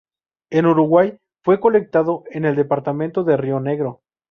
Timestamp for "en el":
2.31-2.55